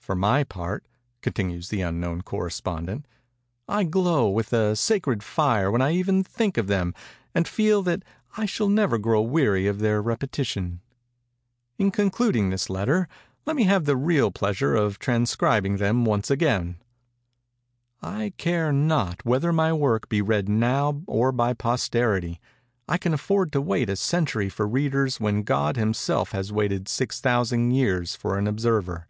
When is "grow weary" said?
8.98-9.68